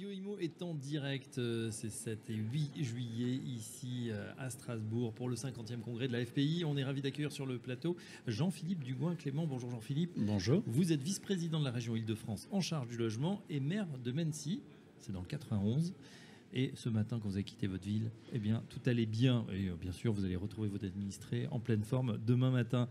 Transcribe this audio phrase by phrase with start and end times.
[0.00, 5.12] Radio Imo est en direct euh, ces 7 et 8 juillet ici euh, à Strasbourg
[5.12, 6.64] pour le 50e congrès de la FPI.
[6.64, 9.46] On est ravi d'accueillir sur le plateau Jean-Philippe Dugouin-Clément.
[9.46, 10.12] Bonjour Jean-Philippe.
[10.16, 10.62] Bonjour.
[10.66, 14.62] Vous êtes vice-président de la région Île-de-France en charge du logement et maire de Mency,
[15.00, 15.92] c'est dans le 91.
[16.54, 19.44] Et ce matin, quand vous avez quitté votre ville, eh bien, tout allait bien.
[19.52, 22.88] Et euh, bien sûr, vous allez retrouver votre administré en pleine forme demain matin.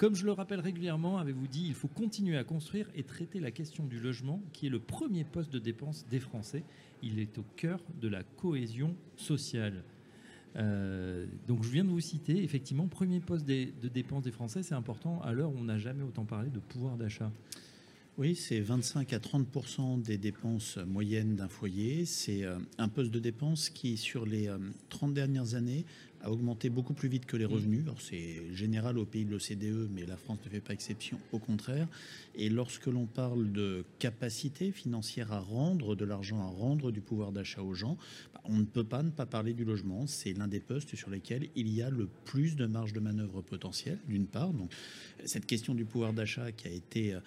[0.00, 3.50] Comme je le rappelle régulièrement, avez-vous dit, il faut continuer à construire et traiter la
[3.50, 6.64] question du logement, qui est le premier poste de dépense des Français.
[7.02, 9.84] Il est au cœur de la cohésion sociale.
[10.56, 14.74] Euh, donc je viens de vous citer, effectivement, premier poste de dépense des Français, c'est
[14.74, 17.30] important à l'heure où on n'a jamais autant parlé de pouvoir d'achat.
[18.20, 22.04] Oui, c'est 25 à 30 des dépenses moyennes d'un foyer.
[22.04, 24.58] C'est euh, un poste de dépense qui, sur les euh,
[24.90, 25.86] 30 dernières années,
[26.22, 27.82] a augmenté beaucoup plus vite que les revenus.
[27.84, 31.38] Alors, c'est général au pays de l'OCDE, mais la France ne fait pas exception, au
[31.38, 31.88] contraire.
[32.34, 37.32] Et lorsque l'on parle de capacité financière à rendre de l'argent, à rendre du pouvoir
[37.32, 37.96] d'achat aux gens,
[38.34, 40.06] bah, on ne peut pas ne pas parler du logement.
[40.06, 43.40] C'est l'un des postes sur lesquels il y a le plus de marge de manœuvre
[43.40, 44.52] potentielle, d'une part.
[44.52, 44.70] Donc,
[45.24, 47.20] cette question du pouvoir d'achat qui a été euh,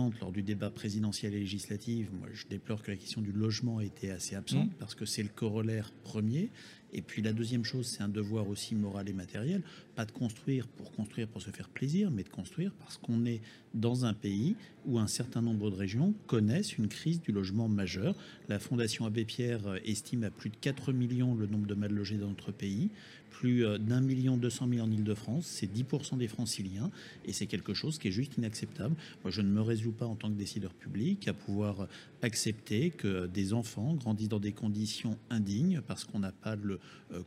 [0.00, 3.80] présente lors du débat présidentiel et législatif, moi, je déplore que la question du logement
[3.80, 4.78] ait été assez absente Mmh.
[4.78, 6.50] parce que c'est le corollaire premier.
[6.92, 9.62] Et puis la deuxième chose, c'est un devoir aussi moral et matériel,
[9.94, 13.40] pas de construire pour construire pour se faire plaisir, mais de construire parce qu'on est
[13.74, 18.14] dans un pays où un certain nombre de régions connaissent une crise du logement majeure.
[18.48, 21.92] La Fondation Abbé Pierre euh, estime à plus de 4 millions le nombre de mal
[21.92, 22.90] logés dans notre pays,
[23.30, 26.90] plus euh, d'un million deux cent mille en Ile-de-France, c'est 10% des franciliens,
[27.24, 28.96] et c'est quelque chose qui est juste inacceptable.
[29.22, 31.86] Moi, je ne me résous pas en tant que décideur public à pouvoir
[32.22, 36.79] accepter que des enfants grandissent dans des conditions indignes parce qu'on n'a pas le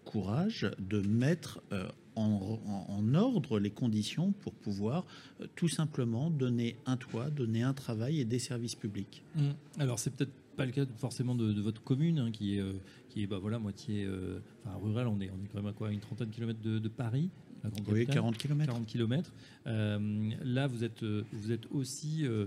[0.06, 5.06] courage de mettre euh, en, ordre les conditions pour pouvoir
[5.42, 9.24] euh, tout simplement donner un toit, donner un travail et des services publics.
[9.36, 9.50] Mmh.
[9.80, 12.74] Alors c'est peut-être pas le cas forcément de, de votre commune hein, qui est euh,
[13.10, 15.74] qui est bah voilà moitié euh, enfin rurale on est on est quand même à
[15.74, 17.32] quoi une trentaine de kilomètres de, de Paris
[17.64, 18.16] la grande Oui, capitale.
[18.16, 18.66] 40 km.
[18.68, 19.34] 40 kilomètres
[19.66, 22.46] Euh, là vous êtes euh, vous êtes aussi euh,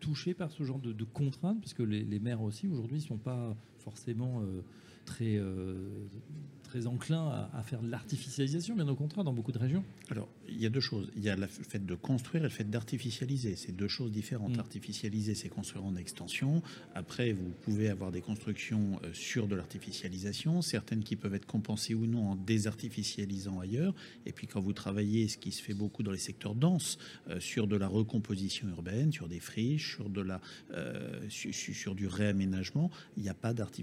[0.00, 3.56] touché par ce genre de, de contraintes puisque les, les maires aussi aujourd'hui sont pas
[3.96, 4.62] forcément euh,
[5.04, 5.88] très euh,
[6.64, 10.28] très enclins à, à faire de l'artificialisation bien au contraire dans beaucoup de régions Alors,
[10.48, 11.08] il y a deux choses.
[11.16, 13.54] Il y a le fait de construire et le fait d'artificialiser.
[13.54, 14.56] C'est deux choses différentes.
[14.56, 14.60] Mm.
[14.60, 16.62] Artificialiser, c'est construire en extension.
[16.96, 21.94] Après, vous pouvez avoir des constructions euh, sur de l'artificialisation, certaines qui peuvent être compensées
[21.94, 23.94] ou non en désartificialisant ailleurs.
[24.26, 26.98] Et puis, quand vous travaillez, ce qui se fait beaucoup dans les secteurs denses,
[27.28, 30.40] euh, sur de la recomposition urbaine, sur des friches, sur, de la,
[30.72, 33.75] euh, su- su- sur du réaménagement, il n'y a pas d'artificialisation.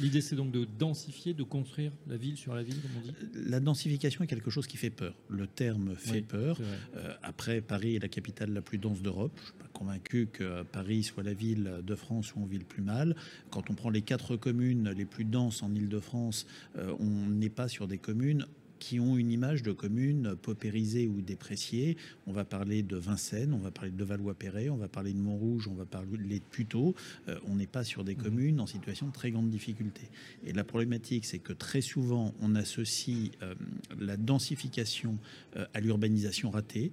[0.00, 3.14] L'idée c'est donc de densifier de construire la ville sur la ville comme on dit?
[3.48, 5.14] La densification est quelque chose qui fait peur.
[5.28, 6.58] Le terme fait Oui, peur.
[6.96, 9.32] Euh, après, Paris est la capitale la plus dense d'Europe.
[9.36, 12.58] Je ne suis pas convaincu que Paris soit la ville de France où on vit
[12.58, 13.16] le plus mal.
[13.50, 16.46] Quand on prend les quatre communes les plus denses en Île-de-France,
[16.76, 18.46] euh, on n'est pas sur des communes
[18.78, 21.96] qui ont une image de communes paupérisées ou dépréciées.
[22.26, 25.68] On va parler de Vincennes, on va parler de Valois-Perret, on va parler de Montrouge,
[25.68, 26.94] on va parler de Puteaux.
[27.28, 30.02] Euh, on n'est pas sur des communes en situation de très grande difficulté.
[30.44, 33.54] Et la problématique, c'est que très souvent, on associe euh,
[33.98, 35.18] la densification
[35.56, 36.92] euh, à l'urbanisation ratée,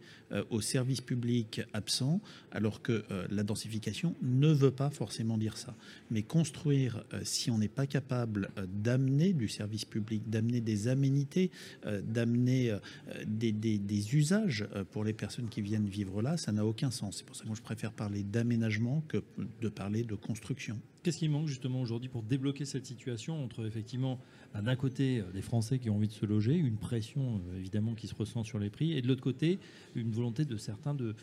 [0.50, 2.19] aux services publics absents,
[2.52, 5.75] alors que la densification ne veut pas forcément dire ça.
[6.09, 11.52] Mais construire, si on n'est pas capable d'amener du service public, d'amener des aménités,
[11.84, 12.80] d'amener euh,
[13.25, 17.18] des, usages euh, pour les personnes qui viennent vivre là, ça n'a aucun sens.
[17.18, 19.24] C'est pour ça que moi, je préfère parler d'aménagement que
[19.62, 20.80] de parler de construction.
[21.03, 24.19] Qu'est-ce qui manque justement aujourd'hui pour débloquer cette situation entre effectivement
[24.62, 27.94] d'un côté euh, des Français qui ont envie de se loger, une pression euh, évidemment
[27.94, 29.59] qui se ressent sur les prix, et de l'autre côté
[29.96, 31.16] une volonté de certains de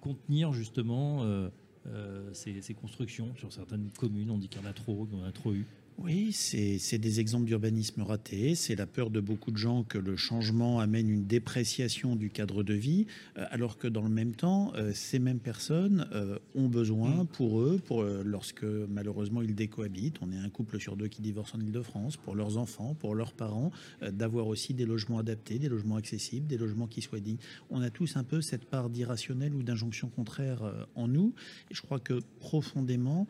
[0.00, 1.48] contenir justement euh,
[1.86, 4.30] euh, ces, ces constructions sur certaines communes.
[4.30, 5.66] On dit qu'il y en a trop, qu'il y en a trop eu.
[5.98, 8.54] Oui, c'est des exemples d'urbanisme raté.
[8.54, 12.62] C'est la peur de beaucoup de gens que le changement amène une dépréciation du cadre
[12.62, 13.06] de vie,
[13.36, 17.60] euh, alors que dans le même temps, euh, ces mêmes personnes euh, ont besoin pour
[17.60, 21.54] eux, pour euh, lorsque malheureusement ils décohabitent, on est un couple sur deux qui divorce
[21.54, 25.96] en Ile-de-France, pour leurs enfants, pour leurs parents, d'avoir aussi des logements adaptés, des logements
[25.96, 27.38] accessibles, des logements qui soient dignes.
[27.70, 31.34] On a tous un peu cette part d'irrationnel ou d'injonction contraire en nous,
[31.70, 33.28] et je crois que profondément,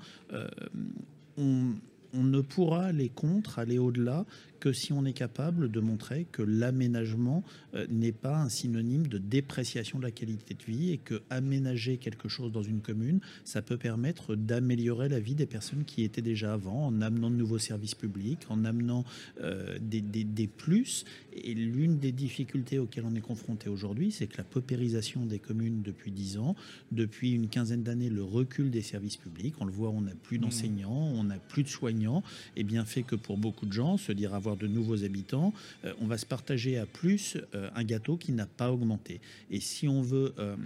[1.36, 1.74] on
[2.14, 4.26] on ne pourra aller contre, aller au-delà
[4.62, 7.42] que si on est capable de montrer que l'aménagement
[7.74, 11.96] euh, n'est pas un synonyme de dépréciation de la qualité de vie et que aménager
[11.96, 16.22] quelque chose dans une commune, ça peut permettre d'améliorer la vie des personnes qui étaient
[16.22, 19.04] déjà avant en amenant de nouveaux services publics, en amenant
[19.40, 21.06] euh, des, des, plus.
[21.34, 25.82] Et l'une des difficultés auxquelles on est confronté aujourd'hui, c'est que la paupérisation des communes
[25.82, 26.54] depuis dix ans,
[26.92, 30.38] depuis une quinzaine d'années, le recul des services publics, on le voit, on n'a plus
[30.38, 30.42] mmh.
[30.42, 32.01] d'enseignants, on n'a plus de soignants,
[32.56, 35.52] et bien fait que pour beaucoup de gens, se dire avoir de nouveaux habitants,
[35.84, 39.20] euh, on va se partager à plus euh, un gâteau qui n'a pas augmenté.
[39.50, 40.56] Et si on veut euh,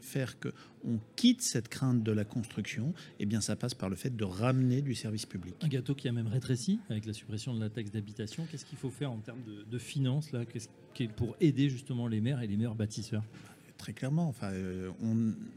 [0.00, 0.52] faire que
[0.84, 4.24] on quitte cette crainte de la construction, eh bien ça passe par le fait de
[4.24, 5.56] ramener du service public.
[5.60, 8.46] Un gâteau qui a même rétréci avec la suppression de la taxe d'habitation.
[8.50, 10.44] Qu'est-ce qu'il faut faire en termes de, de finances là,
[11.16, 13.24] pour aider justement les maires et les meilleurs bâtisseurs?
[13.76, 14.28] Très clairement.
[14.28, 14.90] Enfin, euh,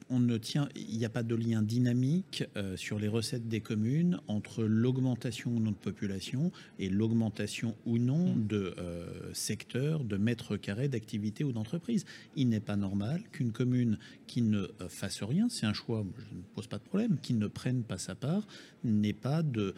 [0.10, 3.62] on, ne tient, il n'y a pas de lien dynamique euh, sur les recettes des
[3.62, 8.48] communes entre l'augmentation ou non de population et l'augmentation ou non mmh.
[8.48, 12.06] de euh, secteurs, de mètres carrés d'activité ou d'entreprise.
[12.36, 16.42] Il n'est pas normal qu'une commune qui ne fasse rien, c'est un choix, je ne
[16.54, 18.46] pose pas de problème, qui ne prenne pas sa part,
[18.84, 19.74] n'ait pas de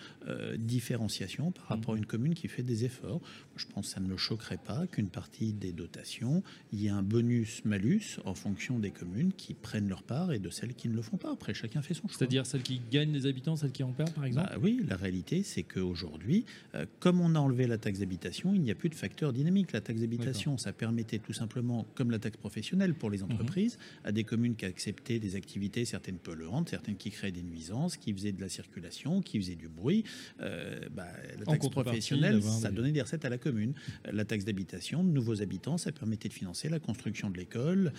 [0.58, 3.22] différenciation par rapport à une commune qui fait des efforts.
[3.56, 6.44] Je pense que ça ne me choquerait pas qu'une partie des dotations,
[6.74, 10.50] il y ait un bonus-malus en fonction des communes qui prennent leur part et de
[10.50, 11.31] celles qui ne le font pas.
[11.31, 12.18] Après, chacun fait son choix.
[12.18, 14.50] C'est-à-dire celles qui gagnent des habitants, celles qui en perdent, par exemple?
[14.50, 18.62] Bah Oui, la réalité, c'est qu'aujourd'hui, euh, comme on a enlevé la taxe d'habitation, il
[18.62, 19.74] n'y a plus de facteur dynamique.
[19.74, 23.31] La taxe d'habitation, ça permettait tout simplement, comme la taxe professionnelle pour les mhm.
[23.31, 27.98] entreprises, à des communes qui acceptaient des activités, certaines polluantes, certaines qui créaient des nuisances,
[27.98, 30.06] qui faisaient de la circulation, qui faisaient du bruit.
[30.39, 31.07] Euh, bah,
[31.38, 33.74] la taxe professionnelle, ça donnait des recettes à la commune.
[34.10, 37.92] La taxe d'habitation, de nouveaux habitants, ça permettait de financer la construction de l'école,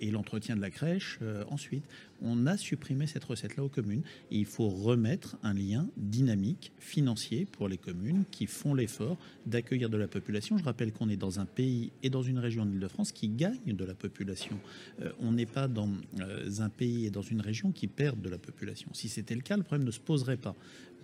[0.00, 1.84] et l'entretien de la crèche euh, ensuite.
[2.22, 7.46] On a supprimé cette recette-là aux communes et il faut remettre un lien dynamique financier
[7.46, 10.56] pour les communes qui font l'effort d'accueillir de la population.
[10.56, 13.84] Je rappelle qu'on est dans un pays et dans une région d'Île-de-France qui gagne de
[13.84, 14.58] la population.
[15.02, 15.90] Euh, on n'est pas dans
[16.58, 18.88] un pays et dans une région qui perd de la population.
[18.94, 20.54] Si c'était le cas, le problème ne se poserait pas.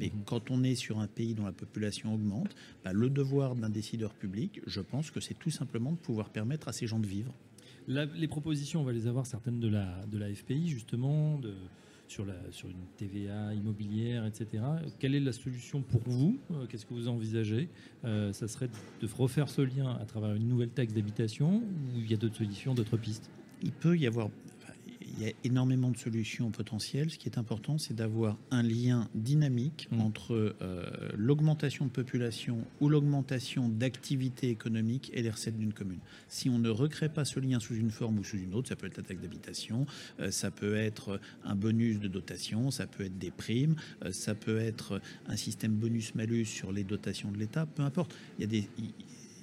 [0.01, 0.23] Mais mmh.
[0.25, 2.55] quand on est sur un pays dont la population augmente,
[2.85, 6.69] bah, le devoir d'un décideur public, je pense que c'est tout simplement de pouvoir permettre
[6.69, 7.35] à ces gens de vivre
[7.89, 11.41] les propositions, on va les avoir certaines de la, de la FPI, justement,
[12.09, 14.63] sur, la, sur une TVA immobilière, etc.
[14.99, 16.39] Quelle est la solution pour vous?
[16.51, 17.69] Euh, Qu'est-ce que vous envisagez?
[18.05, 18.69] Euh, Ça serait
[19.01, 22.37] de refaire ce lien à travers une nouvelle taxe d'habitation ou il y a d'autres
[22.37, 23.31] solutions, d'autres pistes?
[23.63, 24.29] Il peut y avoir
[25.17, 27.11] il y a énormément de solutions potentielles.
[27.11, 30.01] Ce qui est important, c'est d'avoir un lien dynamique mmh.
[30.01, 36.01] entre euh, l'augmentation de population ou l'augmentation d'activité économique et les recettes d'une commune.
[36.29, 38.77] Si on ne recrée pas ce lien sous une forme ou sous une autre, ça
[38.77, 39.87] peut être la taxe d'habitation,
[40.21, 44.35] euh, ça peut être un bonus de dotation, ça peut être des primes, euh, ça
[44.35, 48.15] peut être un système bonus-malus sur les dotations de l'État, peu importe.
[48.39, 48.69] Il y a des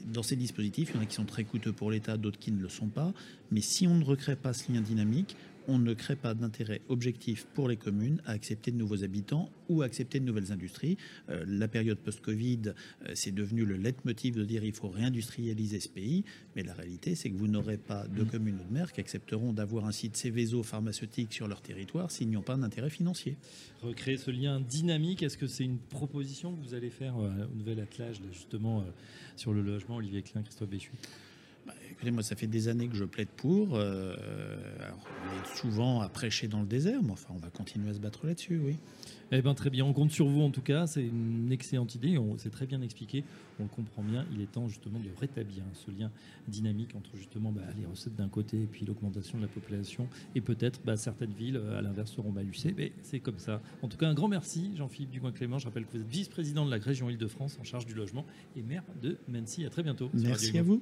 [0.07, 2.51] dans ces dispositifs, il y en a qui sont très coûteux pour l'État, d'autres qui
[2.51, 3.13] ne le sont pas.
[3.51, 5.36] Mais si on ne recrée pas ce lien dynamique,
[5.69, 9.83] on ne crée pas d'intérêt objectif pour les communes à accepter de nouveaux habitants ou
[9.83, 10.98] à accepter de nouvelles industries.
[11.30, 15.88] Euh, la période post-Covid, euh, c'est devenu le leitmotiv de dire il faut réindustrialiser ce
[15.88, 16.25] pays,
[16.56, 18.27] mais la réalité, c'est que vous n'aurez pas de mm.
[18.27, 22.30] communes ou de maires qui accepteront d'avoir un site Céveso pharmaceutique sur leur territoire s'ils
[22.30, 23.38] n'y ont pas d'intérêt financier.
[23.83, 27.56] Recréer ce lien dynamique, est-ce que c'est une proposition que vous allez faire euh, au
[27.56, 28.83] nouvel attelage, justement,
[29.36, 30.92] sur le logement, Olivier Klein, Christophe Béchu?
[32.00, 33.75] Écoutez, moi, ça fait des années que je plaide pour.
[33.75, 34.16] Euh,
[34.86, 38.00] on est souvent à prêcher dans le désert, mais enfin, on va continuer à se
[38.00, 38.78] battre là-dessus, oui.
[39.33, 39.83] Eh bien, très bien.
[39.83, 40.88] On compte sur vous, en tout cas.
[40.88, 42.18] C'est une excellente idée.
[42.18, 43.26] On s'est très bien expliqué.
[43.59, 44.26] On le comprend bien.
[44.33, 46.09] Il est temps, justement, de rétablir ce lien
[46.47, 50.07] dynamique entre, justement, bah, les recettes d'un côté et puis l'augmentation de la population.
[50.35, 52.74] Et peut-être, bah, certaines villes, euh, à l'inverse, seront malucées.
[52.78, 53.62] Mais c'est comme ça.
[53.83, 55.59] En tout cas, un grand merci, Jean-Philippe Dugoin-Clément.
[55.59, 58.62] Je rappelle que vous êtes vice-président de la région Île-de-France en charge du logement et
[58.62, 59.66] maire de Mency.
[59.66, 60.09] À très bientôt.
[60.14, 60.81] Merci à vous.